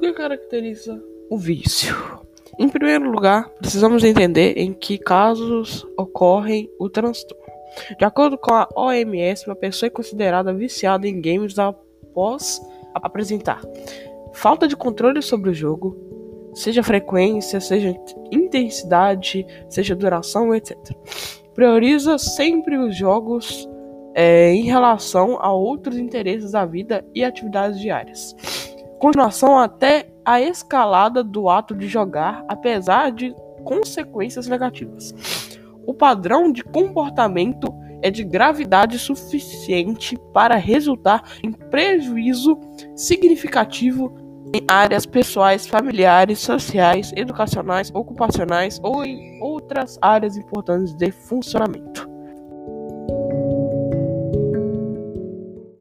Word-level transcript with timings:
que 0.00 0.12
caracteriza 0.12 1.02
o 1.30 1.36
vício? 1.36 1.94
Em 2.58 2.68
primeiro 2.68 3.10
lugar, 3.10 3.50
precisamos 3.58 4.02
entender 4.02 4.56
em 4.56 4.72
que 4.72 4.96
casos 4.96 5.86
ocorrem 5.96 6.70
o 6.78 6.88
transtorno. 6.88 7.44
De 7.98 8.04
acordo 8.04 8.38
com 8.38 8.54
a 8.54 8.66
OMS, 8.74 9.46
uma 9.46 9.56
pessoa 9.56 9.88
é 9.88 9.90
considerada 9.90 10.54
viciada 10.54 11.06
em 11.06 11.20
games 11.20 11.58
após 11.58 12.60
apresentar 12.94 13.60
falta 14.36 14.68
de 14.68 14.76
controle 14.76 15.22
sobre 15.22 15.50
o 15.50 15.54
jogo, 15.54 15.96
seja 16.54 16.82
frequência, 16.82 17.58
seja 17.58 17.94
intensidade, 18.30 19.46
seja 19.68 19.96
duração, 19.96 20.54
etc. 20.54 20.76
Prioriza 21.54 22.18
sempre 22.18 22.76
os 22.76 22.94
jogos 22.94 23.66
é, 24.14 24.52
em 24.52 24.64
relação 24.64 25.38
a 25.40 25.52
outros 25.52 25.96
interesses 25.96 26.52
da 26.52 26.66
vida 26.66 27.04
e 27.14 27.24
atividades 27.24 27.80
diárias. 27.80 28.36
Continuação 28.98 29.58
até 29.58 30.08
a 30.24 30.40
escalada 30.40 31.22
do 31.22 31.48
ato 31.48 31.74
de 31.74 31.86
jogar, 31.86 32.44
apesar 32.48 33.12
de 33.12 33.34
consequências 33.64 34.46
negativas. 34.46 35.14
O 35.86 35.92
padrão 35.92 36.50
de 36.50 36.64
comportamento 36.64 37.68
é 38.02 38.10
de 38.10 38.24
gravidade 38.24 38.98
suficiente 38.98 40.16
para 40.32 40.56
resultar 40.56 41.22
em 41.42 41.52
prejuízo 41.52 42.58
significativo 42.94 44.14
em 44.54 44.64
áreas 44.68 45.04
pessoais, 45.04 45.66
familiares, 45.66 46.38
sociais, 46.38 47.12
educacionais, 47.16 47.90
ocupacionais 47.92 48.80
ou 48.82 49.04
em 49.04 49.40
outras 49.42 49.98
áreas 50.00 50.36
importantes 50.36 50.94
de 50.94 51.10
funcionamento. 51.10 52.15